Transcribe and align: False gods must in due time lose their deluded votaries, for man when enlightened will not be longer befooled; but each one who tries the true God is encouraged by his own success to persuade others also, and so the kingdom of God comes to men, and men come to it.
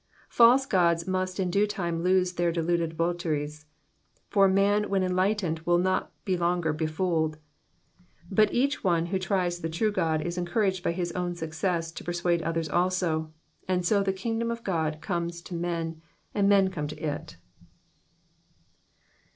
False 0.29 0.65
gods 0.65 1.07
must 1.07 1.39
in 1.39 1.51
due 1.51 1.67
time 1.67 2.01
lose 2.01 2.33
their 2.33 2.51
deluded 2.51 2.93
votaries, 2.95 3.67
for 4.31 4.47
man 4.47 4.89
when 4.89 5.03
enlightened 5.03 5.59
will 5.59 5.77
not 5.77 6.11
be 6.25 6.35
longer 6.35 6.73
befooled; 6.73 7.37
but 8.31 8.51
each 8.51 8.83
one 8.83 9.05
who 9.05 9.19
tries 9.19 9.59
the 9.59 9.69
true 9.69 9.91
God 9.91 10.23
is 10.23 10.39
encouraged 10.39 10.83
by 10.83 10.91
his 10.91 11.11
own 11.11 11.35
success 11.35 11.91
to 11.91 12.03
persuade 12.03 12.41
others 12.41 12.67
also, 12.67 13.31
and 13.67 13.85
so 13.85 14.01
the 14.01 14.11
kingdom 14.11 14.49
of 14.49 14.63
God 14.63 15.01
comes 15.01 15.39
to 15.43 15.53
men, 15.53 16.01
and 16.33 16.49
men 16.49 16.71
come 16.71 16.87
to 16.87 16.95
it. 16.99 17.37